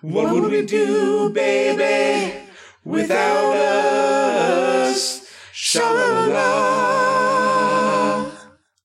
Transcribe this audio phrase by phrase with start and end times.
[0.00, 2.32] What would we do, baby,
[2.84, 5.28] without us?
[5.52, 6.36] Sha-la-la.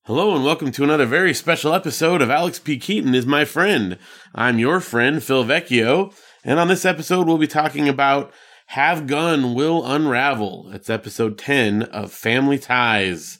[0.05, 2.79] Hello and welcome to another very special episode of Alex P.
[2.79, 3.99] Keaton is my friend.
[4.34, 8.34] I'm your friend, Phil Vecchio, and on this episode we'll be talking about
[8.68, 10.72] Have Gun Will Unravel.
[10.74, 13.38] It's episode 10 of Family Ties.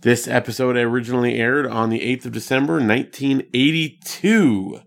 [0.00, 4.80] This episode originally aired on the 8th of December, 1982.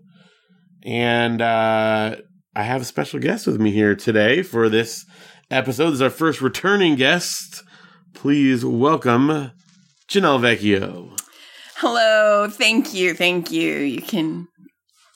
[0.82, 2.16] And uh,
[2.54, 5.04] I have a special guest with me here today for this
[5.50, 5.90] episode.
[5.90, 7.62] This is our first returning guest.
[8.14, 9.52] Please welcome
[10.08, 11.18] Janelle Vecchio.
[11.76, 13.78] Hello, thank you, thank you.
[13.78, 14.48] You can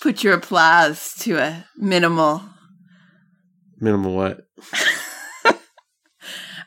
[0.01, 2.43] put your applause to a minimal.
[3.81, 4.41] Minimal what?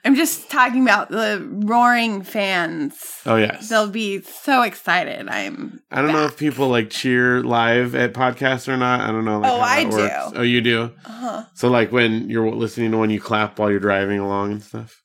[0.06, 2.96] I'm just talking about the roaring fans.
[3.26, 3.70] Oh yes.
[3.70, 5.28] They'll be so excited.
[5.28, 5.82] I'm.
[5.92, 9.02] I don't know if people like cheer live at podcasts or not.
[9.02, 9.40] I don't know.
[9.40, 9.90] Like, Oh, I do.
[9.98, 10.32] works.
[10.36, 10.92] Oh, you do.
[11.06, 11.44] Uh-huh.
[11.56, 15.02] So like when you're listening to one, you clap while you're driving along and stuff.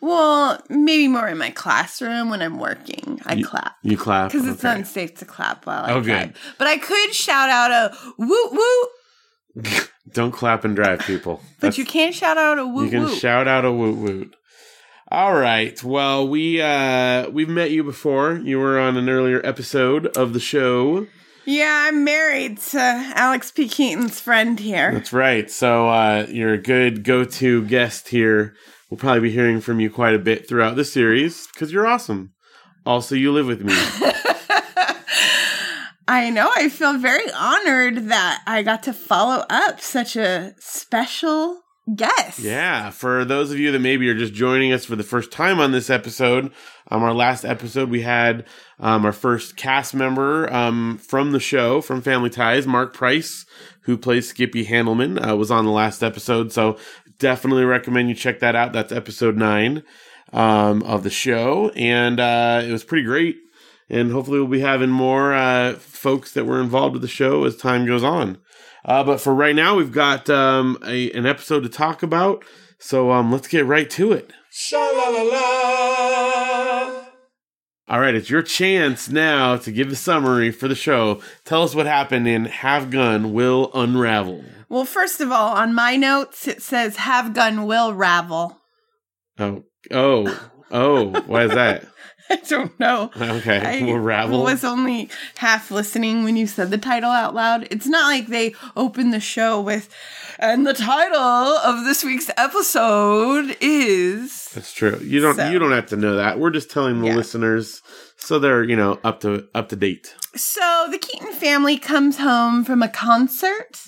[0.00, 3.20] Well, maybe more in my classroom when I'm working.
[3.26, 4.76] I You- clap You clap because it's okay.
[4.78, 6.28] unsafe to clap while I Oh, drive.
[6.34, 6.36] good.
[6.56, 11.42] But I could shout out a woot woot, Don't clap and drive, people.
[11.60, 13.18] but you can't shout out a woot you can woot.
[13.18, 14.34] shout out a woot woot.
[15.10, 15.82] All right.
[15.82, 18.34] Well, we uh we've met you before.
[18.36, 21.06] You were on an earlier episode of the show.
[21.46, 22.78] yeah, I'm married to
[23.14, 23.68] Alex P.
[23.68, 24.92] Keaton's friend here.
[24.92, 25.50] That's right.
[25.50, 28.54] So uh, you're a good go-to guest here.
[28.90, 32.32] We'll probably be hearing from you quite a bit throughout the series because you're awesome.
[32.84, 33.74] Also, you live with me.
[36.08, 36.50] I know.
[36.56, 41.60] I feel very honored that I got to follow up such a special
[41.94, 42.38] guest.
[42.38, 42.88] yeah.
[42.88, 45.72] For those of you that maybe are just joining us for the first time on
[45.72, 46.50] this episode,
[46.90, 48.46] um, our last episode we had
[48.80, 53.44] um, our first cast member um, from the show from Family Ties, Mark Price,
[53.82, 56.52] who plays Skippy Handelman, uh, was on the last episode.
[56.52, 56.78] So
[57.18, 58.72] definitely recommend you check that out.
[58.72, 59.82] That's episode nine
[60.32, 63.36] um, of the show, and uh, it was pretty great.
[63.90, 67.56] And hopefully, we'll be having more uh, folks that were involved with the show as
[67.56, 68.38] time goes on.
[68.84, 72.44] Uh, but for right now, we've got um, a, an episode to talk about.
[72.78, 74.32] So um, let's get right to it.
[74.50, 75.78] Sha-la-la-la.
[77.90, 81.22] All right, it's your chance now to give the summary for the show.
[81.46, 84.44] Tell us what happened in Have Gun Will Unravel.
[84.68, 88.60] Well, first of all, on my notes, it says have gun will ravel.
[89.38, 91.86] Oh, oh, oh, why is that?
[92.30, 93.10] I don't know.
[93.16, 94.42] Okay, I will ravel.
[94.42, 97.66] was only half listening when you said the title out loud.
[97.70, 99.88] It's not like they open the show with,
[100.38, 104.48] and the title of this week's episode is.
[104.54, 104.98] That's true.
[105.02, 105.36] You don't.
[105.36, 106.38] So- You don't have to know that.
[106.38, 107.16] We're just telling the Yeah.
[107.16, 107.80] listeners
[108.16, 110.14] so they're you know up to up to date.
[110.36, 113.80] So the Keaton family comes home from a concert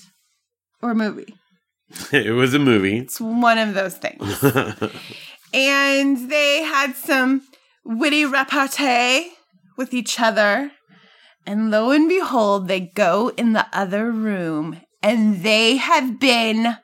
[0.82, 1.34] or movie.
[2.12, 2.98] it was a movie.
[2.98, 4.42] It's one of those things.
[5.52, 7.42] and they had some
[7.84, 9.32] witty repartee
[9.76, 10.72] with each other.
[11.46, 16.76] And lo and behold, they go in the other room and they have been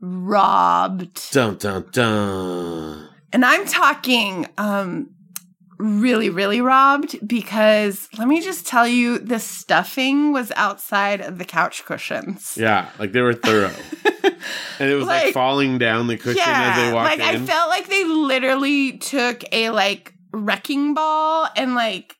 [0.00, 1.30] robbed.
[1.32, 3.08] dun dun dun.
[3.32, 5.08] And I'm talking um
[5.78, 11.44] really really robbed because let me just tell you the stuffing was outside of the
[11.44, 12.56] couch cushions.
[12.58, 13.72] Yeah, like they were thorough,
[14.78, 17.68] and it was like, Like- falling down the cushion as they walked like I felt
[17.68, 22.16] like they literally took a like wrecking ball and like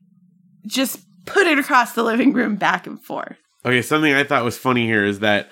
[0.67, 3.37] just put it across the living room back and forth.
[3.65, 5.49] Okay, something I thought was funny here is that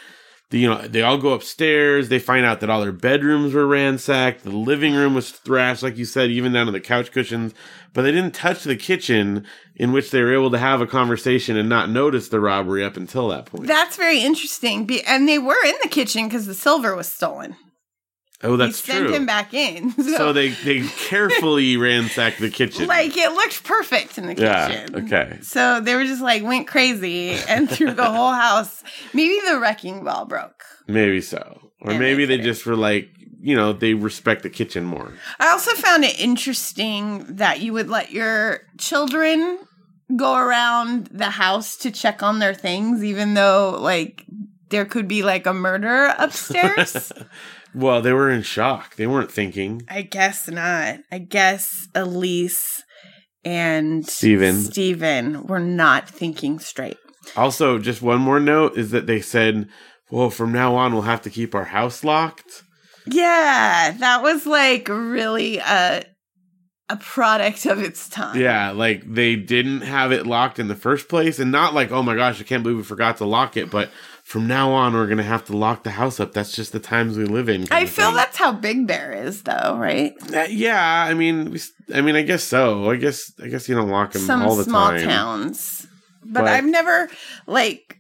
[0.50, 2.09] the, you know they all go upstairs.
[2.09, 4.43] They find out that all their bedrooms were ransacked.
[4.43, 7.54] The living room was thrashed, like you said, even down to the couch cushions.
[7.93, 11.56] But they didn't touch the kitchen, in which they were able to have a conversation
[11.56, 13.66] and not notice the robbery up until that point.
[13.66, 14.88] That's very interesting.
[15.06, 17.56] And they were in the kitchen because the silver was stolen.
[18.42, 19.14] Oh, that's he sent true.
[19.14, 19.92] him back in.
[20.00, 22.86] So, so they they carefully ransacked the kitchen.
[22.86, 24.92] like it looked perfect in the kitchen.
[24.92, 25.00] yeah.
[25.04, 25.38] Okay.
[25.42, 28.82] So they were just like went crazy and threw the whole house.
[29.12, 30.64] Maybe the wrecking ball broke.
[30.87, 33.08] Maybe so, or And maybe they they just were like,
[33.40, 35.12] you know, they respect the kitchen more.
[35.38, 39.58] I also found it interesting that you would let your children
[40.16, 44.25] go around the house to check on their things, even though like
[44.70, 47.12] there could be like a murder upstairs.
[47.75, 48.96] Well, they were in shock.
[48.96, 49.82] They weren't thinking.
[49.88, 51.00] I guess not.
[51.11, 52.82] I guess Elise
[53.44, 54.56] and Steven.
[54.56, 56.99] Steven were not thinking straight.
[57.37, 59.69] Also, just one more note is that they said,
[60.11, 62.64] well, from now on, we'll have to keep our house locked.
[63.06, 66.02] Yeah, that was like really uh
[66.90, 68.38] a product of its time.
[68.38, 72.02] Yeah, like they didn't have it locked in the first place, and not like, oh
[72.02, 73.70] my gosh, I can't believe we forgot to lock it.
[73.70, 73.90] But
[74.31, 76.32] from now on, we're gonna have to lock the house up.
[76.32, 77.67] That's just the times we live in.
[77.73, 80.12] I feel that's how Big Bear is, though, right?
[80.32, 81.61] Uh, yeah, I mean, we
[81.93, 82.88] I mean, I guess so.
[82.91, 84.71] I guess, I guess you don't lock them Some all the time.
[84.71, 85.03] small time.
[85.03, 85.85] towns,
[86.25, 87.09] but, But- I've never
[87.49, 87.97] like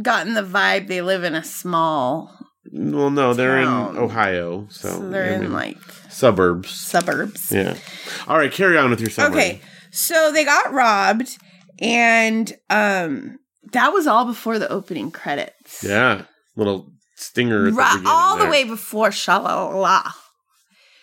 [0.00, 2.30] gotten the vibe they live in a small.
[2.72, 3.96] Well, no, they're Town.
[3.96, 5.76] in Ohio, so, So, they're I in like
[6.08, 6.70] suburbs.
[6.70, 7.52] suburbs.
[7.52, 7.76] Yeah.
[8.26, 9.38] All right, carry on with your summary.
[9.38, 9.60] Okay,
[9.92, 11.28] so they got robbed,
[11.80, 13.36] and um,
[13.72, 15.84] that was all before the opening credits.
[15.84, 16.22] Yeah,
[16.56, 17.70] little stinger.
[17.70, 20.12] The all the way before Shalala.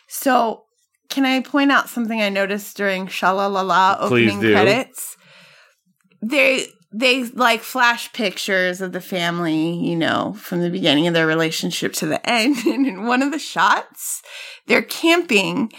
[0.08, 0.64] So,
[1.10, 5.16] can I point out something I noticed during Shalala opening credits?
[6.22, 11.28] They they like flash pictures of the family, you know, from the beginning of their
[11.28, 12.58] relationship to the end.
[12.66, 14.22] And in one of the shots,
[14.68, 15.72] they're camping,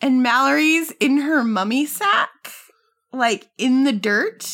[0.00, 2.50] and Mallory's in her mummy sack,
[3.12, 4.48] like in the dirt,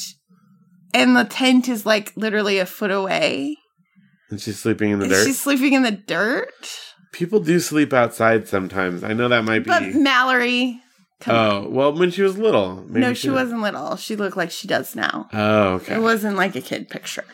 [0.95, 3.57] and the tent is like literally a foot away.
[4.31, 5.27] And she's sleeping in the And dirt.
[5.27, 6.53] She's sleeping in the dirt.
[7.13, 9.03] People do sleep outside sometimes.
[9.03, 9.71] I know that might be.
[9.71, 10.81] But Mallory,
[11.27, 12.77] Oh well, when she was little.
[12.87, 13.35] Maybe no, she didn't.
[13.35, 13.97] wasn't little.
[13.97, 15.29] She looked like she does now.
[15.33, 15.97] Oh, okay.
[15.97, 17.25] It wasn't like a kid picture.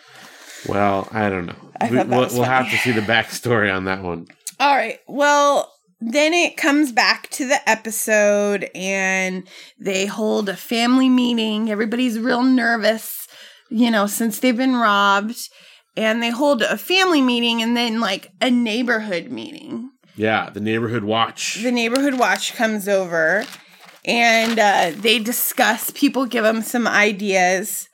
[0.68, 1.70] well, I don't know.
[1.80, 4.26] I we, will we'll have to see the backstory on that one.
[4.58, 4.98] All right.
[5.06, 9.46] Well, then it comes back to the episode and
[9.78, 11.70] they hold a family meeting.
[11.70, 13.25] Everybody's real nervous,
[13.70, 15.48] you know, since they've been robbed.
[15.98, 19.90] And they hold a family meeting and then like a neighborhood meeting.
[20.14, 21.62] Yeah, the neighborhood watch.
[21.62, 23.46] the neighborhood watch comes over
[24.04, 27.88] and uh, they discuss people give them some ideas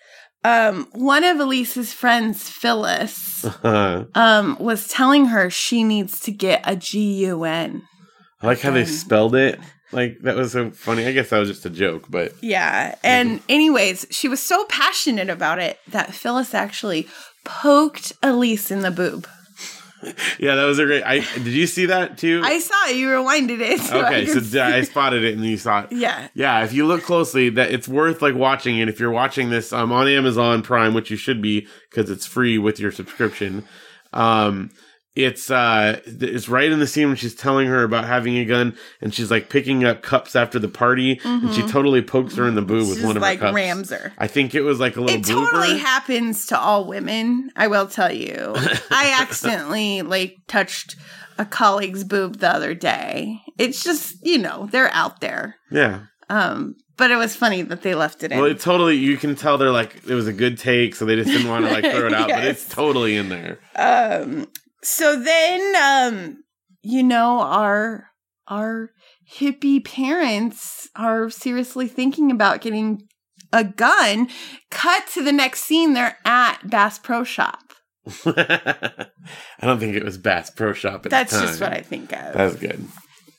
[0.45, 6.77] um, one of elise's friends phyllis um, was telling her she needs to get a
[6.77, 7.83] gun
[8.43, 9.61] I like how they spelled it.
[9.93, 11.07] Like that was so funny.
[11.07, 15.29] I guess that was just a joke, but yeah and anyways she was so passionate
[15.31, 17.07] about it that phyllis actually
[17.45, 19.27] poked elise in the boob
[20.39, 21.05] yeah, that was a great.
[21.05, 22.41] I did you see that too?
[22.45, 25.35] i saw it you rewinded it so I okay, so could d- I spotted it
[25.35, 25.89] and you saw it.
[25.93, 28.89] yeah Yeah, if you look closely, that it's worth like watching it.
[28.89, 32.59] If you're watching this um, on Amazon Prime, which you should be because it's free
[32.59, 33.65] with your subscription,
[34.13, 34.71] um,
[35.15, 38.77] it's uh, it's right in the scene when she's telling her about having a gun,
[39.01, 42.55] and she's like picking up cups after the party, and she totally pokes her in
[42.55, 43.55] the boob with Just one of like her cups.
[43.55, 47.51] rams her I think it was like a little it totally happens to all women
[47.57, 48.53] i will tell you
[48.91, 50.97] i accidentally like touched
[51.39, 56.01] a colleague's boob the other day it's just you know they're out there yeah.
[56.31, 58.97] um but it was funny that they left it in Well, it totally.
[58.97, 61.65] You can tell they're like it was a good take, so they just didn't want
[61.65, 62.29] to like throw it out.
[62.29, 63.59] But it's totally in there.
[63.75, 64.47] um
[64.83, 66.45] so then um
[66.83, 68.09] you know our
[68.49, 68.91] our
[69.39, 73.03] hippie parents are seriously thinking about getting
[73.53, 74.29] a gun
[74.71, 77.59] cut to the next scene they're at bass pro shop
[78.27, 79.07] I
[79.63, 81.47] don't think it was Bass Pro Shop at that's the time.
[81.47, 82.85] just what i think of That's good.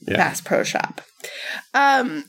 [0.07, 0.15] Yeah.
[0.15, 1.01] Bass Pro Shop.
[1.73, 2.23] Um,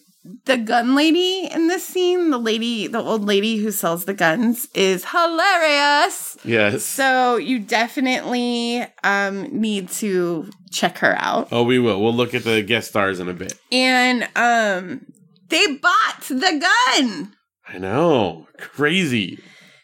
[0.47, 4.67] the gun lady in this scene, the lady, the old lady who sells the guns,
[4.75, 6.37] is hilarious.
[6.45, 6.83] Yes.
[6.85, 11.49] So you definitely um need to check her out.
[11.53, 12.03] oh, we will.
[12.03, 13.55] We'll look at the guest stars in a bit.
[13.71, 15.07] And um,
[15.49, 16.61] they bought the
[16.97, 17.33] gun.
[17.69, 18.49] I know.
[18.59, 19.39] Crazy.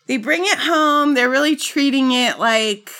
[0.06, 1.14] They bring it home.
[1.14, 2.90] They're really treating it like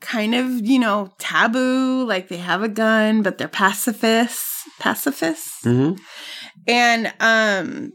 [0.00, 2.04] kind of, you know, taboo.
[2.06, 4.62] Like they have a gun, but they're pacifists.
[4.78, 5.64] Pacifists.
[5.64, 5.96] Mm-hmm.
[6.66, 7.92] And um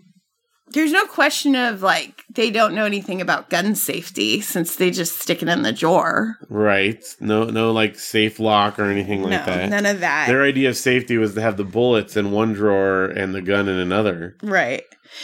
[0.71, 5.19] there's no question of like they don't know anything about gun safety since they just
[5.19, 6.37] stick it in the drawer.
[6.47, 7.03] Right.
[7.19, 9.69] No, no, like safe lock or anything like no, that.
[9.69, 10.27] none of that.
[10.27, 13.67] Their idea of safety was to have the bullets in one drawer and the gun
[13.67, 14.35] in another.
[14.43, 14.83] right.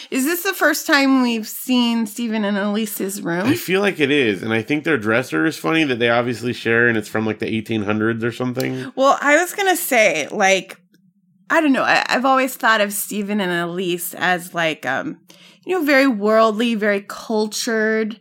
[0.09, 3.45] Is this the first time we've seen Steven and Elise's room?
[3.45, 6.53] I feel like it is, and I think their dresser is funny that they obviously
[6.53, 8.91] share, and it's from like the 1800s or something.
[8.95, 10.81] Well, I was gonna say, like,
[11.49, 11.83] I don't know.
[11.83, 15.19] I, I've always thought of Steven and Elise as like, um,
[15.65, 18.19] you know, very worldly, very cultured,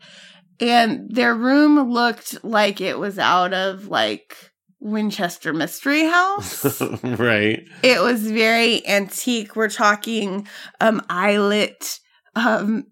[0.60, 4.36] and their room looked like it was out of like
[4.80, 6.80] Winchester Mystery House.
[7.02, 7.60] right.
[7.82, 9.56] it was very antique.
[9.56, 10.46] We're talking
[10.80, 11.98] um eyelet
[12.36, 12.84] um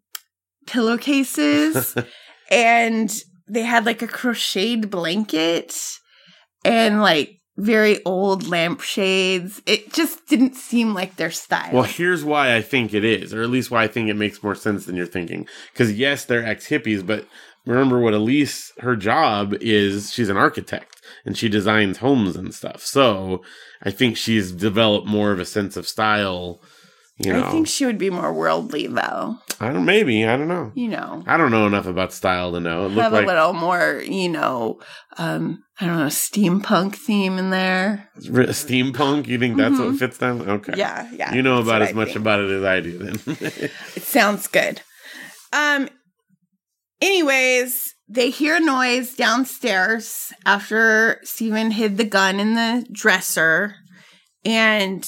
[0.66, 1.94] pillowcases
[2.50, 3.14] and
[3.48, 5.76] they had like a crocheted blanket
[6.64, 9.62] and like very old lampshades.
[9.66, 11.72] It just didn't seem like their style.
[11.72, 14.42] Well, here's why I think it is, or at least why I think it makes
[14.42, 15.46] more sense than you're thinking.
[15.72, 17.26] Because yes, they're ex hippies, but
[17.64, 22.84] remember what Elise, her job is she's an architect and she designs homes and stuff.
[22.84, 23.42] So
[23.82, 26.60] I think she's developed more of a sense of style
[27.18, 29.36] You know, I think she would be more worldly, though.
[29.60, 29.84] I don't.
[29.84, 30.72] Maybe I don't know.
[30.74, 32.86] You know, I don't know enough about style to know.
[32.86, 34.80] It have like a little more, you know,
[35.18, 38.08] um, I don't know, steampunk theme in there.
[38.16, 39.28] r- steampunk.
[39.28, 39.98] You think that's what Mhm.
[39.98, 40.40] fits them?
[40.40, 40.72] Okay.
[40.76, 41.32] Yeah, yeah.
[41.34, 42.18] You know about as I much think.
[42.20, 42.98] about it as I do.
[42.98, 43.36] Then.
[43.96, 44.80] It sounds good.
[45.52, 45.88] Um.
[47.00, 53.74] Anyways, they hear a noise downstairs after Steven hid the gun in the dresser,
[54.44, 55.04] and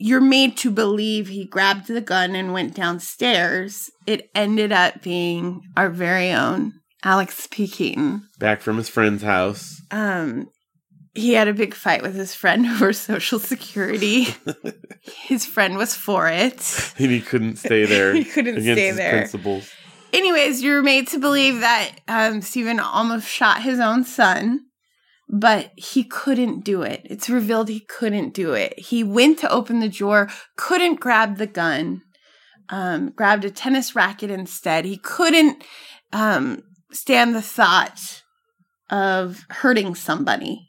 [0.00, 3.90] you're made to believe he grabbed the gun and went downstairs.
[4.06, 6.72] It ended up being our very own
[7.04, 7.68] Alex P.
[7.68, 8.26] Keaton.
[8.38, 9.82] Back from his friend's house.
[9.90, 10.48] Um,
[11.14, 14.28] he had a big fight with his friend over Social Security.
[15.02, 16.92] his friend was for it.
[16.98, 18.14] And he couldn't stay there.
[18.14, 19.18] He couldn't against stay his there.
[19.18, 19.70] Principles.
[20.14, 24.60] Anyways, you're made to believe that um, Steven almost shot his own son,
[25.32, 27.02] but he couldn't do it.
[27.04, 28.78] It's revealed he couldn't do it.
[28.78, 32.02] He went to open the drawer, couldn't grab the gun,
[32.68, 34.84] um, grabbed a tennis racket instead.
[34.84, 35.62] He couldn't
[36.12, 38.22] um, stand the thought
[38.90, 40.68] of hurting somebody.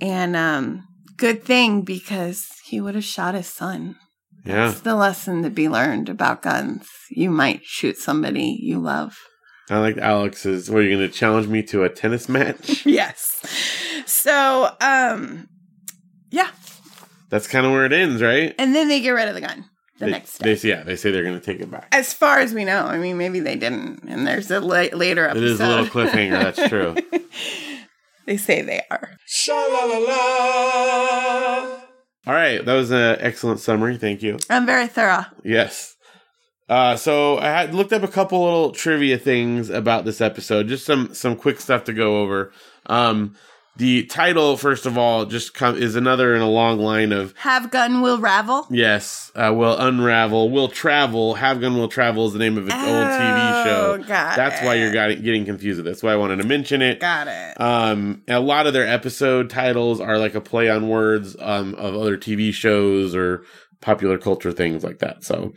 [0.00, 3.96] And um, good thing because he would have shot his son.
[4.44, 4.70] Yeah.
[4.70, 6.88] It's the lesson to be learned about guns.
[7.10, 9.18] You might shoot somebody you love.
[9.68, 10.70] I like Alex's.
[10.70, 12.86] What are you going to challenge me to a tennis match?
[12.96, 13.42] Yes.
[14.06, 15.48] So, um,
[16.30, 16.50] yeah.
[17.30, 18.54] That's kind of where it ends, right?
[18.58, 19.64] And then they get rid of the gun
[19.98, 20.54] the they, next day.
[20.54, 21.88] They, yeah, they say they're going to take it back.
[21.92, 24.04] as far as we know, I mean, maybe they didn't.
[24.08, 25.44] And there's a la- later episode.
[25.44, 26.30] is a little cliffhanger.
[26.30, 26.94] That's true.
[28.26, 29.16] they say they are.
[29.26, 31.80] Sha la la la.
[32.26, 33.98] All right, that was an excellent summary.
[33.98, 34.38] Thank you.
[34.50, 35.24] I'm very thorough.
[35.44, 35.95] Yes.
[36.68, 40.84] Uh, so I had looked up a couple little trivia things about this episode, just
[40.84, 42.52] some some quick stuff to go over.
[42.86, 43.36] Um,
[43.76, 47.70] the title, first of all, just come is another in a long line of Have
[47.70, 48.66] gun will ravel.
[48.70, 51.34] yes, uh, will unravel, will travel.
[51.34, 53.92] Have gun will travel is the name of its old TV show.
[53.92, 56.02] Oh, got That's why you're got, getting confused with this.
[56.02, 57.00] Why I wanted to mention it.
[57.00, 57.60] Got it.
[57.60, 61.94] Um, a lot of their episode titles are like a play on words um, of
[61.94, 63.44] other TV shows or
[63.80, 65.22] popular culture things like that.
[65.24, 65.52] So,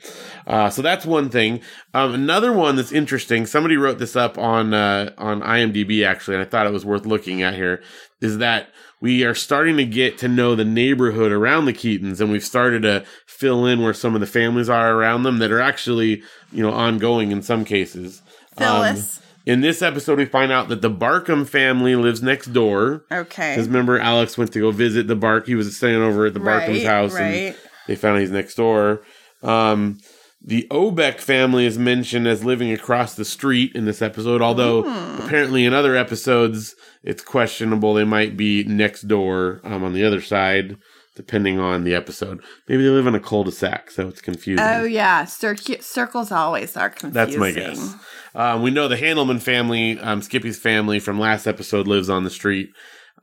[0.47, 1.61] uh, so that's one thing.
[1.93, 3.45] Um, another one that's interesting.
[3.45, 7.05] Somebody wrote this up on uh, on IMDb actually, and I thought it was worth
[7.05, 7.81] looking at here.
[8.21, 8.69] Is that
[9.01, 12.81] we are starting to get to know the neighborhood around the Keatons, and we've started
[12.81, 16.21] to fill in where some of the families are around them that are actually,
[16.51, 18.21] you know, ongoing in some cases.
[18.57, 19.21] Um, Phyllis.
[19.45, 23.05] in this episode, we find out that the Barkham family lives next door.
[23.09, 23.53] okay.
[23.55, 25.47] Because remember, Alex went to go visit the Bark.
[25.47, 27.21] He was staying over at the Barkham's Right, house, right.
[27.23, 27.55] and
[27.89, 29.01] they found he's next door.
[29.41, 29.97] Um,
[30.41, 35.21] the Obeck family is mentioned as living across the street in this episode, although Hmm.
[35.25, 40.21] apparently in other episodes it's questionable they might be next door um, on the other
[40.21, 40.77] side,
[41.15, 42.41] depending on the episode.
[42.67, 44.63] Maybe they live in a cul-de-sac, so it's confusing.
[44.65, 47.13] Oh yeah, Circu- circles always are confusing.
[47.13, 47.95] That's my guess.
[48.35, 52.29] Um, we know the Handelman family, um, Skippy's family from last episode lives on the
[52.29, 52.69] street.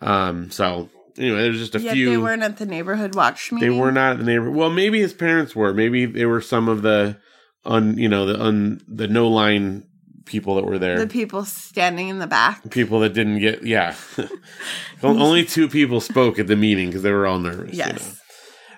[0.02, 2.10] Um, so anyway, there's just a Yet few.
[2.10, 3.70] they weren't at the neighborhood watch meeting.
[3.72, 4.50] They were not at the neighbor.
[4.50, 5.72] Well, maybe his parents were.
[5.74, 7.18] Maybe they were some of the
[7.64, 9.86] un, you know, the un, the no line
[10.24, 10.98] people that were there.
[10.98, 12.68] the people standing in the back.
[12.70, 13.94] people that didn't get, yeah.
[15.02, 17.72] Only two people spoke at the meeting because they were all nervous.
[17.76, 17.90] you know.
[17.92, 18.20] Yes.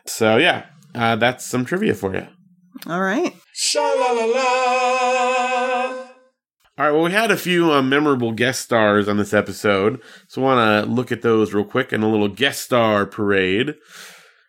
[0.06, 2.26] So yeah, uh, that's some trivia for you.
[2.86, 3.34] All right.
[3.54, 5.97] Sha la la la.
[6.78, 10.40] All right, well, we had a few uh, memorable guest stars on this episode, so
[10.40, 13.74] I want to look at those real quick in a little guest star parade.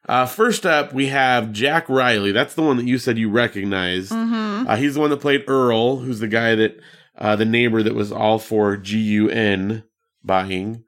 [0.08, 2.32] Uh, first up, we have Jack Riley.
[2.32, 4.12] That's the one that you said you recognized.
[4.12, 4.68] Mm-hmm.
[4.68, 6.80] Uh, he's the one that played Earl, who's the guy that,
[7.18, 9.84] uh, the neighbor that was all for GUN
[10.24, 10.84] buying.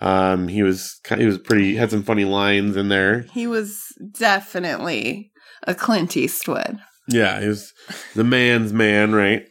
[0.00, 3.22] Um, he was kind he was pretty, had some funny lines in there.
[3.32, 3.82] He was
[4.12, 5.32] definitely
[5.64, 6.78] a Clint Eastwood.
[7.08, 7.72] Yeah, he was
[8.14, 9.48] the man's man, right?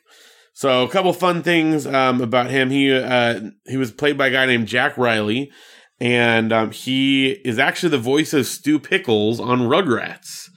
[0.53, 2.69] So a couple fun things um, about him.
[2.69, 5.51] He uh, he was played by a guy named Jack Riley,
[5.99, 10.49] and um, he is actually the voice of Stu Pickles on Rugrats,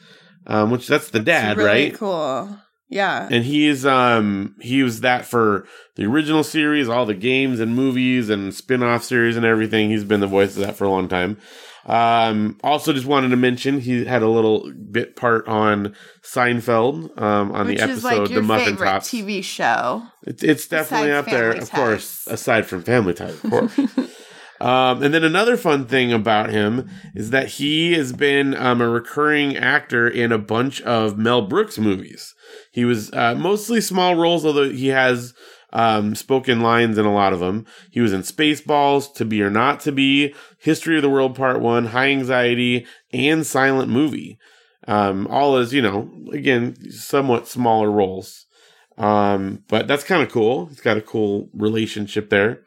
[0.46, 1.94] um, which that's the dad, really right?
[1.94, 2.58] Cool.
[2.88, 3.28] Yeah.
[3.30, 8.30] And he's um he was that for the original series, all the games and movies
[8.30, 9.90] and spin-off series and everything.
[9.90, 11.38] He's been the voice of that for a long time.
[11.87, 17.52] Um also just wanted to mention he had a little bit part on Seinfeld um
[17.52, 19.09] on Which the is episode like your The Muffin Tops.
[19.09, 20.02] TV show.
[20.25, 23.78] It's, it's definitely up there, of course, aside from Family Ties, of course.
[24.61, 28.88] um, and then another fun thing about him is that he has been um, a
[28.88, 32.35] recurring actor in a bunch of Mel Brooks movies.
[32.73, 35.35] He was uh, mostly small roles, although he has
[35.73, 37.66] um, spoken lines in a lot of them.
[37.90, 41.61] He was in Spaceballs, To Be or Not to Be, History of the World Part
[41.61, 44.38] 1, High Anxiety, and Silent Movie.
[44.88, 48.46] Um, all as you know, again, somewhat smaller roles.
[48.96, 50.68] Um, but that's kind of cool.
[50.70, 52.62] It's got a cool relationship there.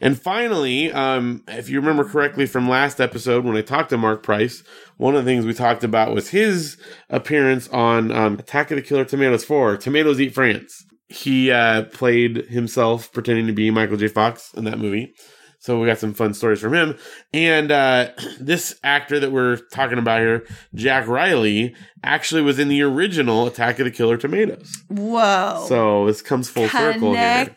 [0.00, 4.22] And finally, um, if you remember correctly from last episode when I talked to Mark
[4.22, 4.62] Price,
[4.96, 6.78] one of the things we talked about was his
[7.10, 10.86] appearance on um, Attack of the Killer Tomatoes 4, Tomatoes Eat France.
[11.10, 14.08] He uh, played himself pretending to be Michael J.
[14.08, 15.14] Fox in that movie.
[15.58, 16.96] So we got some fun stories from him.
[17.34, 22.80] And uh, this actor that we're talking about here, Jack Riley, actually was in the
[22.82, 24.72] original Attack of the Killer Tomatoes.
[24.88, 25.66] Whoa.
[25.68, 27.56] So this comes full circle here.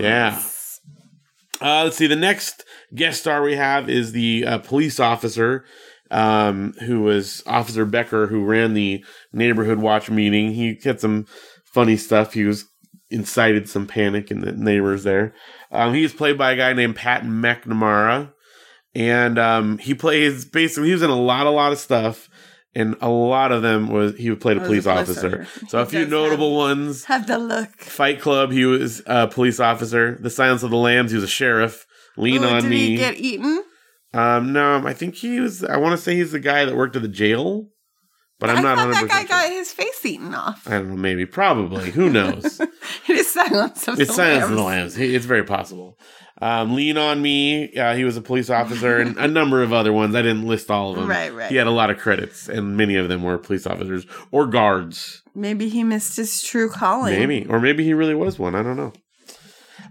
[0.00, 0.42] Yeah.
[1.62, 2.06] Uh, let's see.
[2.08, 5.64] The next guest star we have is the uh, police officer,
[6.10, 10.52] um, who was Officer Becker, who ran the neighborhood watch meeting.
[10.52, 11.26] He had some
[11.72, 12.34] funny stuff.
[12.34, 12.66] He was
[13.10, 15.34] incited some panic in the neighbors there.
[15.72, 18.32] Um, he's played by a guy named Pat McNamara,
[18.94, 22.28] and um, he plays basically he was in a lot, a lot of stuff.
[22.72, 25.44] And a lot of them was he played a a police police officer.
[25.68, 27.04] So a few notable ones.
[27.06, 27.80] Have the look.
[27.80, 30.16] Fight Club, he was a police officer.
[30.20, 31.84] The Silence of the Lambs, he was a sheriff.
[32.16, 32.86] Lean Ooh, on did me.
[32.90, 33.64] he get eaten?
[34.14, 35.64] um, no, I think he was.
[35.64, 37.66] I want to say he's the guy that worked at the jail,
[38.40, 39.08] but I'm I not thought 100.
[39.08, 40.66] that guy percent got his face eaten off.
[40.66, 40.96] I don't know.
[40.96, 41.90] Maybe, probably.
[41.92, 42.58] Who knows?
[42.60, 42.68] it
[43.08, 44.98] is silence of it's the Silence of the Lambs.
[44.98, 45.14] Lambs.
[45.14, 45.98] It's very possible.
[46.42, 47.74] Um, Lean on me.
[47.76, 50.14] Uh, he was a police officer, and a number of other ones.
[50.14, 51.06] I didn't list all of them.
[51.08, 51.50] Right, right.
[51.50, 55.22] He had a lot of credits, and many of them were police officers or guards.
[55.34, 57.12] Maybe he missed his true calling.
[57.18, 58.54] Maybe, or maybe he really was one.
[58.54, 58.92] I don't know.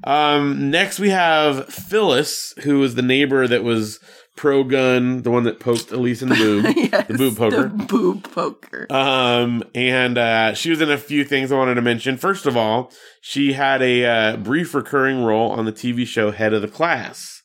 [0.05, 3.99] Um, next we have Phyllis, who was the neighbor that was
[4.39, 7.63] pro gun, the one that poked Elise in the boob, Yes, the boob poker.
[7.67, 8.88] The boob poker.
[8.89, 12.15] Um, and uh, she was in a few things I wanted to mention.
[12.15, 16.53] First of all, she had a uh, brief recurring role on the TV show Head
[16.53, 17.41] of the Class.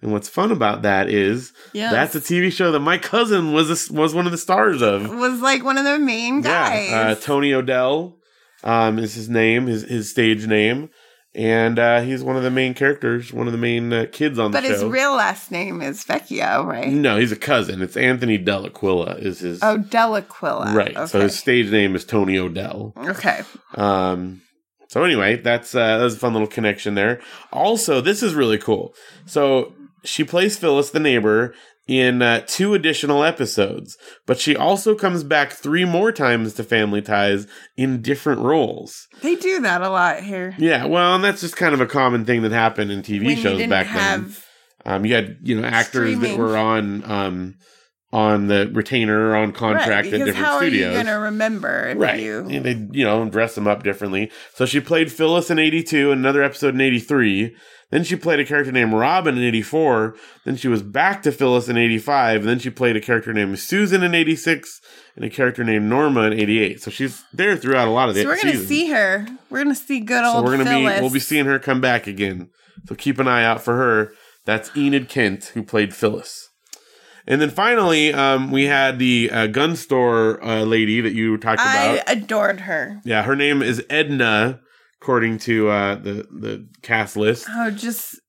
[0.00, 1.90] And what's fun about that is Yes.
[1.90, 5.08] that's a TV show that my cousin was a, was one of the stars of.
[5.10, 6.90] was like one of the main guys.
[6.90, 8.14] Yeah, uh, Tony O'Dell
[8.62, 10.90] um, is his name, his his stage name,
[11.36, 14.50] and uh, he's one of the main characters, one of the main uh, kids on
[14.50, 14.74] but the show.
[14.74, 16.88] But his real last name is Vecchio, right?
[16.88, 17.82] no, he's a cousin.
[17.82, 20.74] It's Anthony Delaquila is his Oh, Delaquila.
[20.74, 21.08] right.
[21.08, 22.94] So his stage name is Tony O'Dell.
[22.96, 23.42] okay.
[23.74, 24.40] Um,
[24.88, 27.20] so anyway, that's uh, that was a fun little connection there.
[27.52, 28.94] Also, this is really cool.
[29.26, 31.54] So she plays Phyllis, the neighbor,
[31.86, 33.96] in uh, two additional episodes,
[34.26, 37.46] but she also comes back three more times to Family Ties
[37.76, 39.06] in different roles.
[39.22, 40.54] They do that a lot here.
[40.58, 43.36] Yeah, well, and that's just kind of a common thing that happened in TV When
[43.36, 44.34] shows back then.
[44.84, 47.54] Um, you had you know actors that were on um
[48.12, 50.86] on the retainer or on contract right, at different how studios.
[50.86, 52.20] are you going to remember if Right.
[52.20, 54.30] you And they, you know, dress them up differently.
[54.54, 57.54] So she played Phyllis in 82, another episode in 83.
[57.90, 60.16] Then she played a character named Robin in 84.
[60.44, 62.40] Then she was back to Phyllis in 85.
[62.40, 64.80] And then she played a character named Susan in 86
[65.14, 66.82] and a character named Norma in 88.
[66.82, 69.26] So she's there throughout a lot of the So we're going to see her.
[69.50, 70.96] We're going to see good So old we're gonna Phyllis.
[70.96, 72.50] be we'll be seeing her come back again.
[72.86, 74.12] So keep an eye out for her.
[74.44, 76.48] That's Enid Kent who played Phyllis.
[77.26, 81.60] And then finally, um, we had the uh, gun store uh, lady that you talked
[81.60, 82.08] I about.
[82.08, 83.00] I adored her.
[83.04, 84.60] Yeah, her name is Edna,
[85.00, 87.46] according to uh, the the cast list.
[87.50, 88.20] Oh, just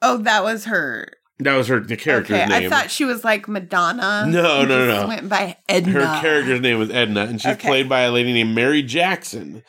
[0.00, 1.08] oh, that was her.
[1.38, 2.66] That was her the character's okay, name.
[2.66, 4.26] I thought she was like Madonna.
[4.28, 5.06] No, no, no, no.
[5.08, 5.92] Went by Edna.
[5.92, 7.68] her character's name was Edna, and she's Okay.
[7.68, 9.62] played by a lady named Mary Jackson.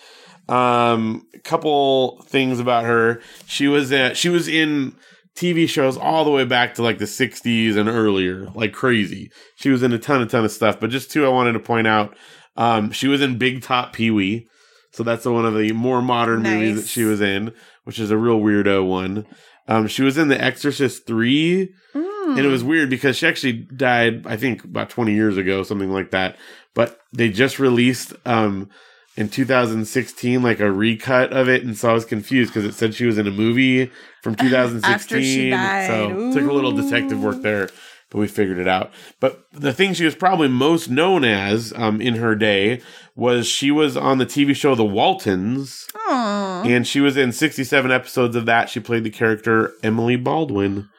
[0.50, 3.22] Um, a couple things about her.
[3.46, 4.96] She was uh, she was in
[5.36, 9.32] TV shows all the way back to like the '60s and earlier, like crazy.
[9.56, 10.80] She was in a ton, a ton of stuff.
[10.80, 12.16] But just two, I wanted to point out.
[12.56, 14.48] Um, she was in Big Top Pee Wee,
[14.92, 17.52] so that's one of the more modern movies that she was in,
[17.84, 19.26] which is a real weirdo one.
[19.68, 22.38] Um, she was in The Exorcist Three, Mm.
[22.38, 25.92] and it was weird because she actually died, I think, about 20 years ago, something
[25.92, 26.38] like that.
[26.74, 28.70] But they just released um,
[29.16, 32.96] in 2016 like a recut of it, and so I was confused because it said
[32.96, 34.84] she was in a movie from 2016.
[34.94, 35.88] After she died.
[35.88, 37.70] So took a little detective work there,
[38.10, 38.92] but we figured it out.
[39.20, 42.82] But the thing she was probably most known as um, in her day
[43.16, 45.88] was she was on the TV show The Waltons.
[46.08, 46.64] Aw.
[46.64, 48.70] And she was in 67 episodes of that.
[48.70, 50.90] She played the character Emily Baldwin.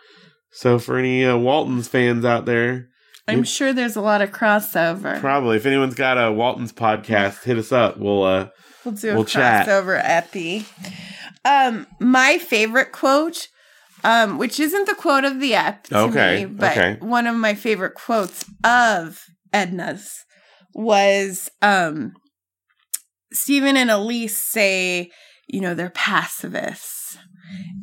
[0.53, 2.91] So for any uh, Waltons fans out there,
[3.27, 5.19] I'm sure there's a lot of crossover.
[5.21, 7.99] probably if anyone's got a Waltons podcast, hit us up.
[7.99, 8.49] We'll uh
[8.85, 9.67] We'll do a We'll chat.
[9.67, 10.67] crossover epi.
[11.47, 13.49] Um, my favorite quote,
[14.03, 16.97] um, which isn't the quote of the ep, to Okay, me, but okay.
[17.01, 20.11] one of my favorite quotes of Edna's
[20.75, 22.13] was um,
[23.33, 25.11] Steven and Elise say,
[25.49, 27.17] you know, they're pacifists,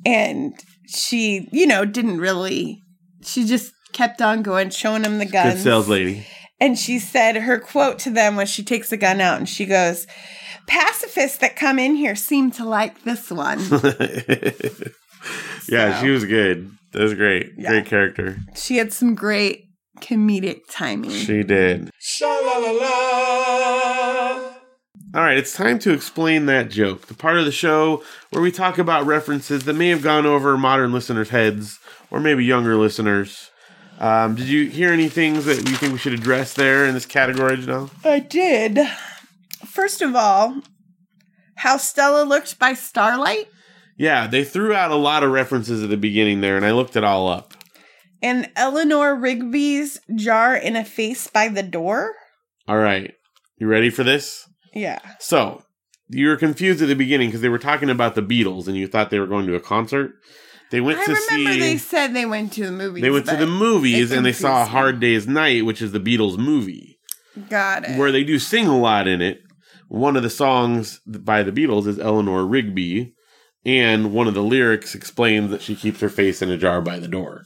[0.06, 0.54] and
[0.88, 2.82] she, you know, didn't really.
[3.24, 5.56] She just kept on going, showing him the guns.
[5.56, 6.26] good sales lady.
[6.60, 9.66] And she said her quote to them was she takes a gun out and she
[9.66, 10.06] goes,
[10.68, 13.60] Pacifists that come in here seem to like this one.
[15.70, 16.72] yeah, So- she was good.
[16.94, 17.54] That was great.
[17.58, 17.70] Yeah.
[17.70, 18.38] Great character.
[18.56, 19.66] she had some great
[20.02, 21.10] comedic timing.
[21.12, 21.90] She did.
[22.00, 24.52] Sha la la la.
[25.14, 27.08] All right, it's time to explain that joke.
[27.08, 30.58] The part of the show where we talk about references that may have gone over
[30.58, 33.51] modern listeners' heads or maybe younger listeners.
[34.02, 37.06] Um, did you hear any things that you think we should address there in this
[37.06, 37.92] category, Janelle?
[38.04, 38.80] I did.
[39.66, 40.62] First of all,
[41.58, 43.48] how Stella looked by starlight
[43.98, 46.96] Yeah, they threw out a lot of references at the beginning there, and I looked
[46.96, 47.54] it all up.
[48.24, 52.14] and Eleanor Rigby's jar in a face by the door.
[52.68, 53.14] All right,
[53.60, 54.48] you ready for this?
[54.74, 55.00] Yeah.
[55.20, 55.62] So,
[56.10, 58.88] you were confused at the beginning because they were talking about the Beatles and you
[58.88, 60.14] thought they were going to a concert.
[60.72, 61.60] They went I to remember see.
[61.60, 63.02] they said they went to the movies.
[63.04, 64.72] they went to but the movies it and they saw A confused.
[64.72, 66.98] Hard Day's Night, which is the Beatles movie,
[67.50, 67.98] Got it.
[68.00, 69.42] where they do sing a lot in it.
[69.90, 73.14] One of the songs by the Beatles is Eleanor Rigby,
[73.66, 76.98] and one of the lyrics explains that she keeps her face in a jar by
[77.00, 77.44] the door.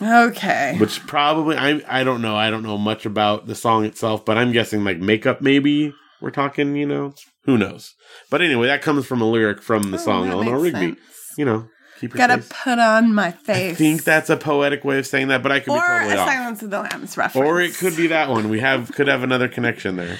[0.00, 0.76] okay.
[0.78, 2.36] Which probably I I don't know.
[2.36, 5.92] I don't know much about the song itself, but I'm guessing like makeup maybe.
[6.20, 7.94] We're talking, you know, who knows.
[8.30, 10.86] But anyway, that comes from a lyric from the Oh, song that Eleanor makes Rigby.
[10.96, 10.98] sense.
[11.38, 11.68] You know,
[12.00, 12.50] keep Gotta face.
[12.64, 13.72] put on my face.
[13.72, 16.12] I think that's a poetic way of saying that, but I could or be totally
[16.14, 16.28] a off.
[16.28, 17.46] Silence of the Lambs reference.
[17.46, 18.48] Or it could be that one.
[18.48, 20.18] We have could have another connection there.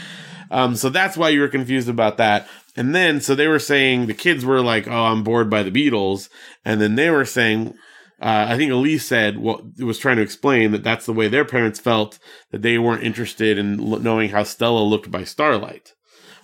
[0.51, 2.49] Um, so that's why you were confused about that.
[2.77, 5.71] And then so they were saying the kids were like, "Oh, I'm bored by the
[5.71, 6.29] Beatles,"
[6.65, 7.75] and then they were saying,
[8.21, 11.45] uh, I think Elise said, well, was trying to explain that that's the way their
[11.45, 12.19] parents felt
[12.51, 15.95] that they weren't interested in l- knowing how Stella looked by starlight.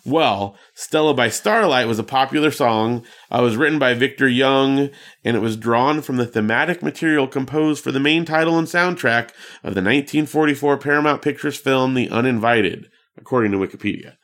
[0.07, 3.05] Well, Stella by Starlight was a popular song.
[3.31, 4.91] Uh, it was written by Victor Young,
[5.25, 9.31] and it was drawn from the thematic material composed for the main title and soundtrack
[9.65, 12.89] of the 1944 Paramount Pictures film The Uninvited,
[13.19, 14.15] according to Wikipedia.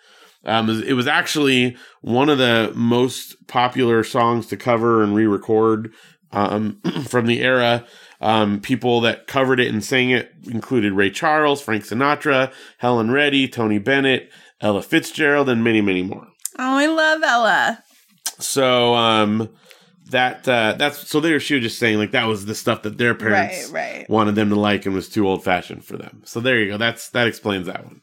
[0.45, 5.93] Um, it was- actually one of the most popular songs to cover and re-record
[6.31, 7.85] um, from the era.
[8.21, 13.49] Um, people that covered it and sang it included Ray Charles, Frank Sinatra, Helen Reddy,
[13.49, 14.31] Tony Bennett,
[14.63, 16.27] Ella Fitzgerald, and many, many more.
[16.59, 17.83] Oh, I love Ella.
[18.39, 19.49] So um,
[20.11, 22.97] that uh, that's so there she was just saying like that was the stuff that
[22.99, 24.11] their parents Right, right.
[24.11, 26.23] wanted them to like and was too old fashioned for them.
[26.25, 26.77] So there you go.
[26.79, 28.01] That's that explains that one.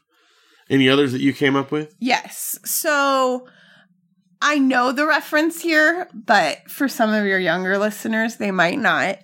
[0.68, 1.94] Any others that you came up with?
[1.98, 2.58] Yes.
[2.64, 3.48] So
[4.42, 9.18] I know the reference here, but for some of your younger listeners, they might not.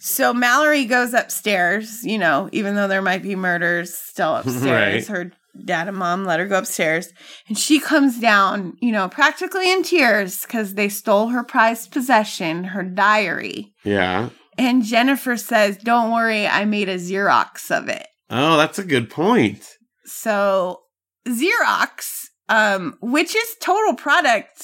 [0.00, 5.08] So Mallory goes upstairs, you know, even though there might be murders still upstairs.
[5.08, 5.16] Right.
[5.16, 5.32] Her
[5.64, 7.08] dad and mom let her go upstairs.
[7.48, 12.64] And she comes down, you know, practically in tears because they stole her prized possession,
[12.64, 13.72] her diary.
[13.84, 14.30] Yeah.
[14.58, 18.06] And Jennifer says, Don't worry, I made a Xerox of it.
[18.30, 19.64] Oh, that's a good point.
[20.04, 20.80] So
[21.26, 24.62] Xerox, um, which is total product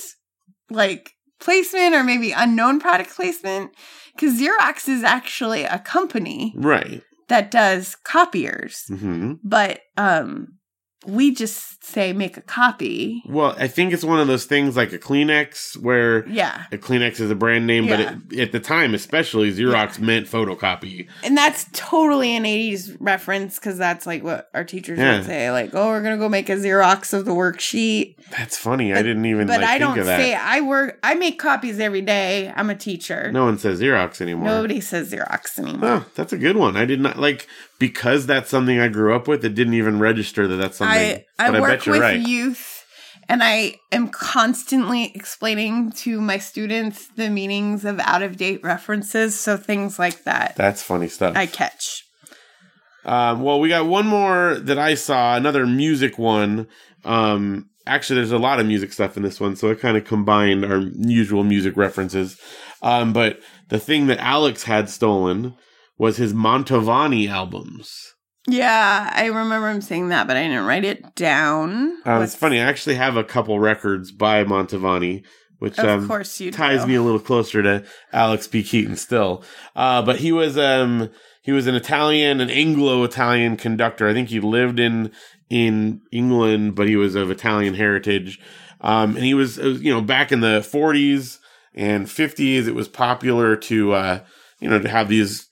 [0.70, 3.70] like placement or maybe unknown product placement,
[4.14, 7.02] because Xerox is actually a company Right.
[7.28, 10.48] that does copiers, hmm but um,
[11.06, 13.22] we just say make a copy.
[13.26, 17.20] Well, I think it's one of those things like a Kleenex where Yeah, a Kleenex
[17.20, 18.14] is a brand name, Yeah.
[18.28, 21.06] but it, at the time, especially Xerox meant photocopy.
[21.22, 25.18] and that's totally an '80s reference because that's like what our teachers Yeah.
[25.18, 28.92] would say, like, "Oh, we're gonna go make a Xerox of the worksheet." That's funny.
[28.92, 30.18] I didn't even But like, I think don't of that.
[30.18, 30.98] say I work.
[31.04, 32.52] I make copies every day.
[32.56, 33.30] I'm a teacher.
[33.32, 34.48] no one says Xerox anymore.
[34.48, 35.88] Nobody says Xerox anymore.
[35.88, 36.76] Oh, that's a good one.
[36.76, 37.46] I did not like
[37.78, 39.44] because that's something I grew up with.
[39.44, 40.95] It didn't even register that that's something.
[40.95, 42.20] I I but I work you're with right.
[42.20, 42.84] youth,
[43.28, 49.38] and I am constantly explaining to my students the meanings of out of date references.
[49.38, 51.36] So things like that That's funny stuff.
[51.36, 52.04] I catch.
[53.04, 56.66] Um, well, we got one more that I saw, another music one.
[57.04, 60.04] Um, actually, there's a lot of music stuff in this one, so it kind of
[60.04, 62.36] combined our usual music references.
[62.82, 65.54] Um, but the thing that Alex had stolen
[65.98, 68.14] was his Mantovani albums.
[68.48, 71.96] Yeah, I remember him saying that, but I didn't write it down.
[72.04, 72.60] What's- it's funny.
[72.60, 75.24] I actually have a couple records by Mantovani,
[75.58, 76.86] which Of um, course you ties do.
[76.88, 78.62] me a little closer to Alex P.
[78.62, 79.42] Keaton still.
[79.74, 81.10] Uh, but he was um
[81.42, 84.08] he was an Italian, an Anglo-Italian conductor.
[84.08, 85.10] I think he lived in
[85.48, 88.38] in England, but he was of Italian heritage.
[88.80, 91.38] Um, and he was, uh, you know, back in the 40s
[91.74, 94.20] and 50s, it was popular to, uh,
[94.60, 95.45] you know, to have these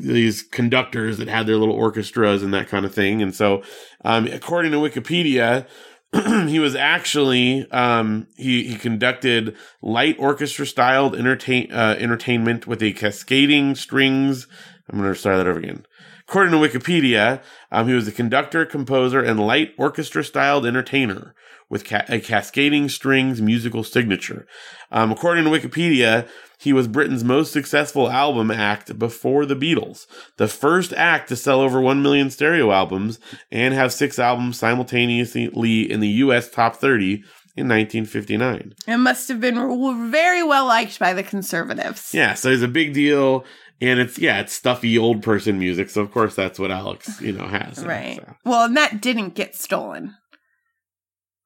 [0.00, 3.22] these conductors that had their little orchestras and that kind of thing.
[3.22, 3.62] And so,
[4.04, 5.66] um, according to Wikipedia,
[6.48, 12.92] he was actually um, he he conducted light orchestra styled entertain uh, entertainment with a
[12.92, 14.46] cascading strings.
[14.88, 15.84] I'm going to start that over again.
[16.26, 21.34] According to Wikipedia, um, he was a conductor, composer, and light orchestra styled entertainer
[21.68, 24.46] with ca- a cascading strings musical signature.
[24.90, 26.28] Um, according to Wikipedia,
[26.58, 30.06] he was Britain's most successful album act before the Beatles,
[30.38, 35.90] the first act to sell over 1 million stereo albums and have six albums simultaneously
[35.90, 37.22] in the US top 30
[37.56, 38.74] in 1959.
[38.86, 42.12] It must have been very well liked by the conservatives.
[42.14, 43.44] Yeah, so it's a big deal.
[43.80, 47.30] And it's yeah, it's stuffy old person music, so of course that's what Alex, you
[47.30, 47.84] know, has.
[47.84, 48.16] Right.
[48.16, 48.34] So.
[48.44, 50.16] Well, and that didn't get stolen.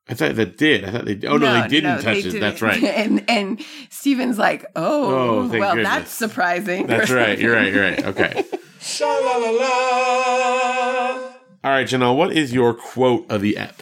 [0.09, 0.85] I thought that did.
[0.85, 1.19] I thought they.
[1.27, 2.23] Oh no, they didn't touch they it.
[2.23, 2.41] didn't.
[2.41, 2.83] That's right.
[3.03, 3.61] And and
[3.91, 5.89] Steven's like, oh, Oh, well, goodness.
[5.89, 6.87] that's surprising.
[6.87, 7.39] That's right.
[7.39, 7.73] You're right.
[7.73, 8.05] You're right.
[8.07, 8.45] Okay.
[8.81, 11.29] Sha la la la.
[11.65, 12.17] All right, Janelle.
[12.17, 13.81] What is your quote of the ep?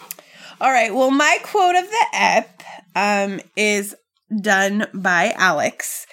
[0.60, 0.94] All right.
[0.94, 2.62] Well, my quote of the ep
[2.94, 3.94] um, is
[4.42, 6.06] done by Alex,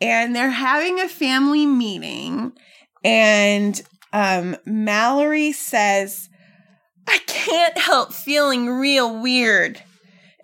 [0.00, 2.52] and they're having a family meeting,
[3.04, 3.80] and
[4.14, 6.29] um, Mallory says,
[7.10, 9.82] "I can't help feeling real weird,"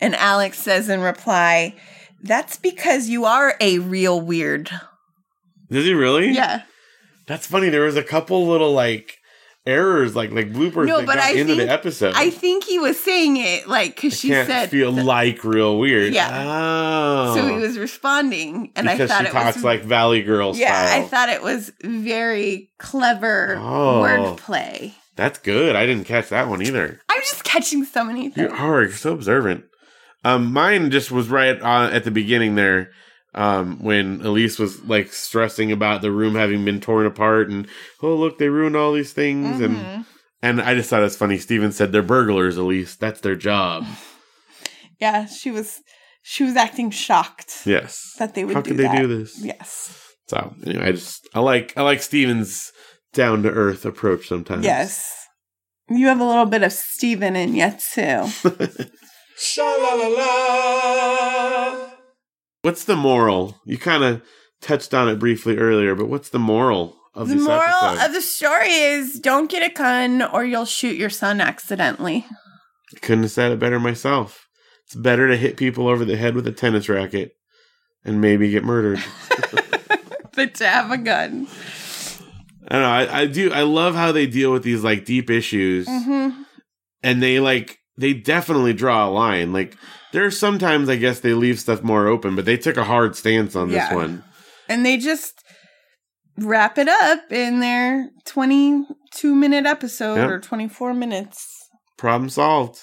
[0.00, 1.74] and Alex says in reply,
[2.22, 4.70] "That's because you are a real weird."
[5.70, 6.28] Does he really?
[6.30, 6.62] Yeah.
[7.26, 7.68] That's funny.
[7.70, 9.16] There was a couple little like
[9.66, 12.14] errors, like like bloopers No, that but got I into think- the episode.
[12.16, 16.12] I think he was saying it like because she can't said feel like real weird.
[16.14, 16.30] Yeah.
[16.32, 17.34] Oh.
[17.34, 20.54] so he was responding, and because I thought she it talks was like Valley Girl
[20.54, 21.02] yeah, style.
[21.02, 24.02] I thought it was very clever Oh.
[24.04, 24.92] wordplay.
[25.16, 25.74] That's good.
[25.74, 27.00] I didn't catch that one either.
[27.08, 28.52] I'm just catching so many You things.
[28.52, 29.64] are you're so observant.
[30.24, 32.90] Um, mine just was right on at the beginning there.
[33.34, 37.66] Um, when Elise was like stressing about the room having been torn apart and
[38.02, 40.06] oh look they ruined all these things and Mhm.
[40.42, 41.36] and I just thought it was funny.
[41.36, 42.56] Steven said they're burglars.
[42.56, 43.84] Elise, that's their job.
[45.00, 45.80] Yeah, she was
[46.22, 48.14] she was acting shocked Yes.
[48.18, 48.98] that they would How do could they that.
[49.02, 49.38] do this?
[49.44, 50.00] Yes.
[50.28, 52.72] So anyway, I just I like I like Steven's
[53.16, 54.64] down to earth approach sometimes.
[54.64, 55.26] Yes.
[55.88, 58.28] You have a little bit of Steven in you too.
[59.38, 61.88] Sha la la la.
[62.62, 63.60] What's the moral?
[63.64, 64.22] You kind of
[64.60, 68.06] touched on it briefly earlier, but what's the moral of the moral episode?
[68.06, 72.26] of the story is don't get a gun or you'll shoot your son accidentally.
[73.00, 74.46] Couldn't have said it better myself.
[74.84, 77.32] It's better to hit people over the head with a tennis racket
[78.04, 79.02] and maybe get murdered.
[80.34, 81.48] but to have a gun.
[82.68, 82.88] I don't know.
[83.14, 83.52] I, I do.
[83.52, 86.30] I love how they deal with these like deep issues, hmm
[87.02, 89.52] and they like they definitely draw a line.
[89.52, 89.76] like
[90.12, 93.14] there are sometimes I guess they leave stuff more open, but they took a hard
[93.16, 93.94] stance on this Yeah.
[93.94, 94.24] one.
[94.68, 95.34] And they just
[96.38, 100.28] wrap it up in their 22 minute episode Yep.
[100.30, 101.46] or 24 minutes.
[101.96, 102.78] Problem solved.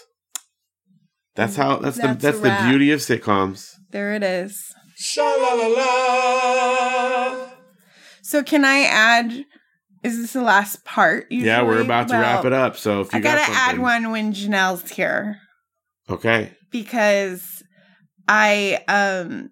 [1.35, 1.77] That's how.
[1.77, 3.71] That's, That's the that's the beauty of sitcoms.
[3.91, 4.73] There it is.
[4.95, 7.49] Sha la la la.
[8.21, 9.45] So, can I add?
[10.03, 11.27] Is this the last part?
[11.29, 11.85] Yeah, we're usually?
[11.85, 12.77] about to wrap it up.
[12.77, 15.39] So if you I gotta got add one when Janelle's here
[16.09, 16.51] okay.
[16.71, 17.63] because
[18.27, 19.51] I um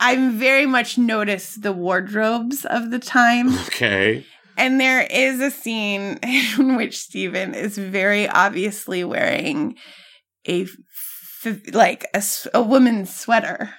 [0.00, 3.56] I'm very much noticed the wardrobes of the time.
[3.66, 4.24] Okay.
[4.56, 9.76] And there is a scene in which Steven is very obviously wearing
[10.46, 10.66] a
[11.72, 12.06] like
[12.54, 13.74] a woman's sweater.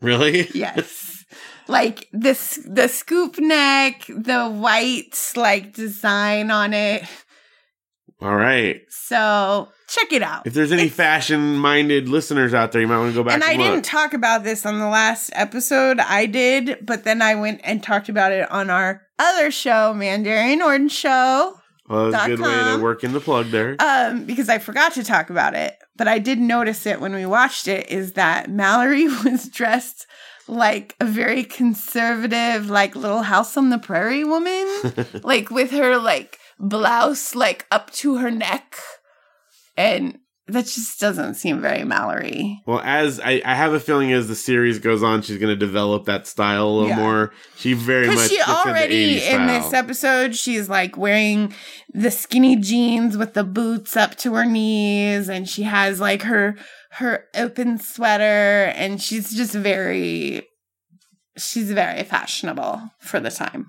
[0.00, 0.48] Really?
[0.54, 1.23] Yes.
[1.68, 7.04] like this the scoop neck, the white like design on it.
[8.20, 8.80] All right.
[8.88, 10.46] So check it out.
[10.46, 13.44] If there's any It's- fashion-minded listeners out there, you might want to go back and
[13.44, 13.58] I look.
[13.58, 15.98] didn't talk about this on the last episode.
[16.00, 20.62] I did, but then I went and talked about it on our other show, Mandarian
[20.64, 21.58] Orange Show.
[21.88, 23.76] well, that's a good way to work in the plug there.
[23.78, 27.26] um, because I forgot to talk about it, but I did notice it when we
[27.26, 27.90] watched it.
[27.90, 30.06] Is that Mallory was dressed
[30.48, 34.66] like a very conservative, like Little House on the Prairie woman,
[35.22, 38.76] like with her like blouse like up to her neck,
[39.76, 42.60] and that just doesn't seem very Mallory.
[42.66, 45.56] well, as I, I have a feeling as the series goes on, she's going to
[45.56, 46.96] develop that style a little Yeah.
[46.98, 47.32] more.
[47.56, 51.54] She very much she already 80s in this episode, she's like wearing
[51.94, 56.56] the skinny jeans with the boots up to her knees, and she has like her
[56.92, 60.42] her open sweater, and she's just very
[61.38, 63.66] she's very fashionable for the time.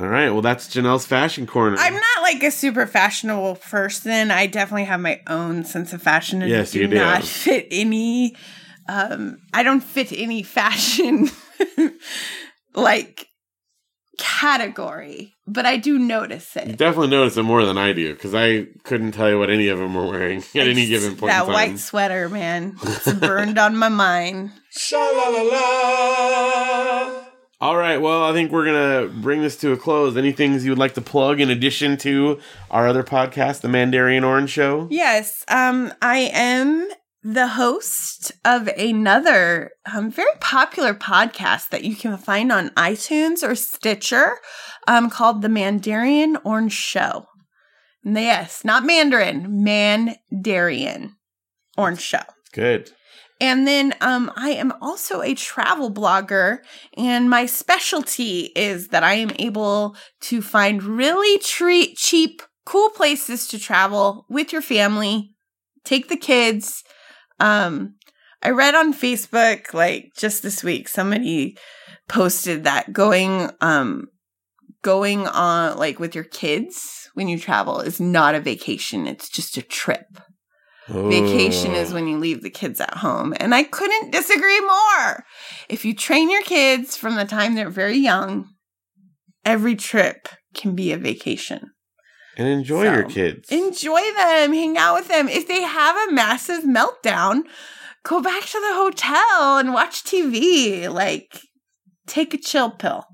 [0.00, 0.30] All right.
[0.30, 1.76] Well, that's Janelle's fashion corner.
[1.78, 4.30] I'm not like a super fashionable person.
[4.32, 6.96] I definitely have my own sense of fashion and Yes, do you do.
[6.96, 8.34] not fit any
[8.88, 11.30] um I don't fit any fashion
[12.74, 13.28] like
[14.18, 16.66] category, but I do notice it.
[16.68, 19.68] You definitely notice it more than I do because I couldn't tell you what any
[19.68, 21.52] of them were wearing at any given point That in time.
[21.54, 22.76] white sweater, man.
[22.82, 24.52] It's burned on my mind.
[24.70, 27.23] Sha la la la.
[27.64, 27.96] All right.
[27.96, 30.18] Well, I think we're gonna bring this to a close.
[30.18, 32.38] Any things you would like to plug in addition to
[32.70, 34.86] our other podcast, the Mandarian Orange Show?
[34.90, 36.86] Yes, um, I am
[37.22, 43.54] the host of another um, very popular podcast that you can find on iTunes or
[43.54, 44.40] Stitcher
[44.86, 47.24] um, called The Mandarian Orange Show.
[48.04, 51.12] Yes, not Mandarin, Mandarian
[51.78, 52.24] Orange Show.
[52.52, 52.90] Good.
[53.40, 56.58] And then um, I am also a travel blogger,
[56.96, 63.48] and my specialty is that I am able to find really tre- cheap, cool places
[63.48, 65.34] to travel with your family.
[65.84, 66.84] Take the kids.
[67.40, 67.96] Um,
[68.44, 71.56] I read on Facebook like just this week somebody
[72.08, 74.08] posted that going um
[74.82, 79.56] going on like with your kids when you travel is not a vacation; it's just
[79.56, 80.06] a trip.
[80.88, 81.94] Vacation is Oh.
[81.94, 83.34] when you leave the kids at home.
[83.38, 85.24] And I couldn't disagree more.
[85.68, 88.48] If you train your kids from the time they're very young,
[89.44, 91.70] every trip can be a vacation.
[92.36, 93.48] and enjoy So, your kids.
[93.52, 95.28] Enjoy them, hang out with them.
[95.28, 97.42] If they have a massive meltdown,
[98.02, 100.88] go back to the hotel and watch TV.
[100.92, 101.40] Like,
[102.08, 103.04] take a chill pill,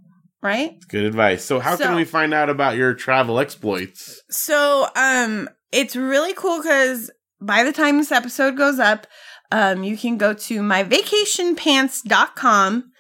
[0.43, 0.73] right?
[0.89, 1.45] Good advice.
[1.45, 4.23] So, how So- can we find out about your travel exploits?
[4.31, 9.09] So, um, it's really cool because by the time this episode goes up,
[9.53, 12.93] um, you can go to myvacationpants.com,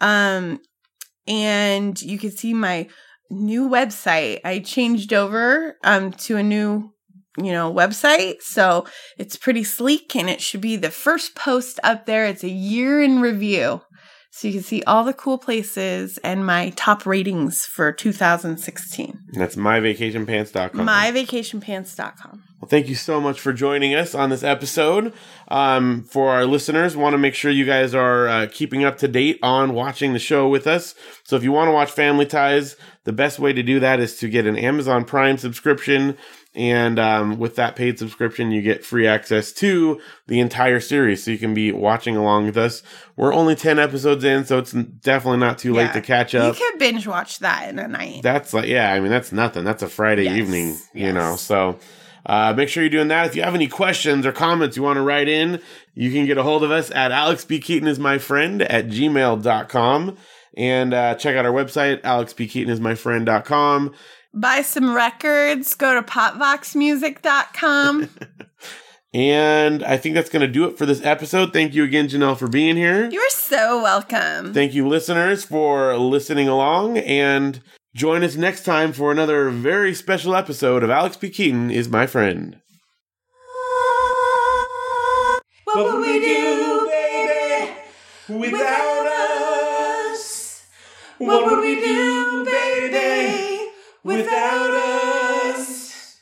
[0.00, 0.60] um,
[1.26, 2.86] and you can see my
[3.30, 4.38] new website.
[4.44, 6.92] I changed over, um, to a new,
[7.38, 8.42] you know, website.
[8.42, 8.86] So
[9.18, 12.26] it's pretty sleek and it should be the first post up there.
[12.26, 13.80] It's a year in review.
[14.36, 19.18] So you can see all the cool places and my top ratings for 2016.
[19.32, 20.86] That's myvacationpants.com.
[20.86, 22.42] Myvacationpants.com.
[22.60, 25.14] Well, thank you so much for joining us on this episode.
[25.48, 29.08] Um, for our listeners, want to make sure you guys are uh, keeping up to
[29.08, 30.94] date on watching the show with us.
[31.24, 34.18] So if you want to watch Family Ties, the best way to do that is
[34.18, 36.18] to get an Amazon Prime subscription.
[36.56, 41.22] And um, with that paid subscription, you get free access to the entire series.
[41.22, 42.82] So you can be watching along with us.
[43.14, 46.58] We're only 10 episodes in, so it's definitely not too late to catch up.
[46.58, 48.22] You could binge watch that in a night.
[48.22, 49.64] That's like, yeah, I mean, that's nothing.
[49.64, 51.14] That's a Friday Yes, evening, you yes.
[51.14, 51.36] know.
[51.36, 51.78] So
[52.24, 53.26] uh, make sure you're doing that.
[53.26, 55.60] If you have any questions or comments you want to write in,
[55.94, 57.58] you can get a hold of us at alexpkeatonismyfriend P.
[57.60, 60.16] Keaton is my at gmail.com.
[60.56, 63.94] And uh, check out our website, alexpkeatonismyfriend.com.
[64.36, 65.74] Buy some records.
[65.74, 68.10] Go to popvoxmusic.com.
[69.14, 71.54] And I think that's going to do it for this episode.
[71.54, 73.08] Thank you again, Janelle, for being here.
[73.08, 74.52] You're so welcome.
[74.52, 76.98] Thank you, listeners, for listening along.
[76.98, 77.62] And
[77.94, 81.30] join us next time for another very special episode of Alex P.
[81.30, 82.60] Keaton is my friend.
[85.64, 87.72] what would we do, baby,
[88.28, 89.06] without
[90.12, 90.66] us?
[91.16, 92.45] What would we do, baby,
[94.06, 96.16] without us?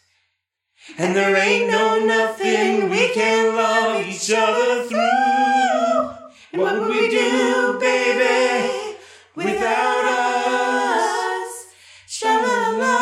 [0.97, 6.11] And there ain't no nothing we can love each other through.
[6.53, 8.97] And what would we do, baby,
[9.35, 11.67] without us?
[12.07, 12.93] Sha-la-la.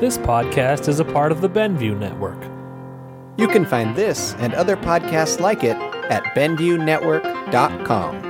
[0.00, 2.42] This podcast is a part of the Benview Network.
[3.38, 5.76] You can find this and other podcasts like it
[6.10, 8.29] at BenviewNetwork.com.